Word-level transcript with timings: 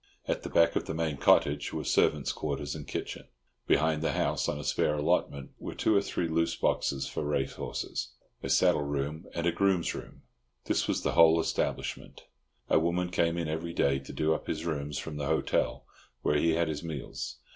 At 0.27 0.41
the 0.41 0.49
back 0.49 0.75
of 0.75 0.85
the 0.87 0.95
main 0.95 1.17
cottage 1.17 1.71
were 1.71 1.83
servants' 1.83 2.31
quarters 2.31 2.73
and 2.73 2.87
kitchen. 2.87 3.27
Behind 3.67 4.01
the 4.01 4.13
house, 4.13 4.49
on 4.49 4.57
a 4.57 4.63
spare 4.63 4.95
allotment, 4.95 5.51
were 5.59 5.75
two 5.75 5.95
or 5.95 6.01
three 6.01 6.27
loose 6.27 6.55
boxes 6.55 7.05
for 7.05 7.23
racehorses, 7.23 8.07
a 8.41 8.49
saddle 8.49 8.81
room 8.81 9.27
and 9.35 9.45
a 9.45 9.51
groom's 9.51 9.93
room. 9.93 10.23
This 10.65 10.87
was 10.87 11.03
the 11.03 11.11
whole 11.11 11.39
establishment. 11.39 12.23
A 12.67 12.79
woman 12.79 13.11
came 13.11 13.37
in 13.37 13.47
every 13.47 13.73
day 13.73 13.99
to 13.99 14.11
do 14.11 14.33
up 14.33 14.47
his 14.47 14.65
rooms 14.65 14.97
from 14.97 15.17
the 15.17 15.27
hotel, 15.27 15.85
where 16.23 16.37
he 16.39 16.55
had 16.55 16.67
his 16.67 16.81
meals. 16.83 17.35